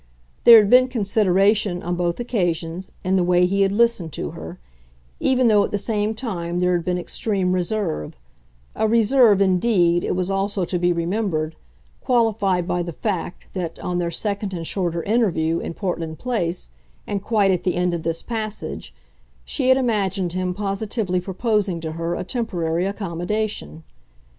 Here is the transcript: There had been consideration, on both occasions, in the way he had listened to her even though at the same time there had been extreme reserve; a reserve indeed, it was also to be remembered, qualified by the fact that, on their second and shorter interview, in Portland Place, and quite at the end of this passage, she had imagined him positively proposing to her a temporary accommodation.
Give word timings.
There 0.45 0.57
had 0.57 0.67
been 0.71 0.87
consideration, 0.87 1.83
on 1.83 1.93
both 1.95 2.19
occasions, 2.19 2.91
in 3.03 3.17
the 3.17 3.23
way 3.23 3.45
he 3.45 3.61
had 3.61 3.71
listened 3.71 4.11
to 4.13 4.31
her 4.31 4.57
even 5.19 5.47
though 5.47 5.63
at 5.63 5.69
the 5.69 5.77
same 5.77 6.15
time 6.15 6.57
there 6.59 6.71
had 6.75 6.83
been 6.83 6.97
extreme 6.97 7.51
reserve; 7.53 8.15
a 8.75 8.87
reserve 8.87 9.41
indeed, 9.41 10.03
it 10.03 10.15
was 10.15 10.31
also 10.31 10.65
to 10.65 10.79
be 10.79 10.91
remembered, 10.91 11.55
qualified 12.03 12.67
by 12.67 12.81
the 12.81 12.91
fact 12.91 13.45
that, 13.53 13.77
on 13.77 13.99
their 13.99 14.09
second 14.09 14.55
and 14.55 14.65
shorter 14.65 15.03
interview, 15.03 15.59
in 15.59 15.75
Portland 15.75 16.17
Place, 16.17 16.71
and 17.05 17.21
quite 17.23 17.51
at 17.51 17.61
the 17.61 17.75
end 17.75 17.93
of 17.93 18.01
this 18.01 18.23
passage, 18.23 18.95
she 19.45 19.69
had 19.69 19.77
imagined 19.77 20.33
him 20.33 20.55
positively 20.55 21.21
proposing 21.21 21.79
to 21.79 21.91
her 21.91 22.15
a 22.15 22.23
temporary 22.23 22.87
accommodation. 22.87 23.83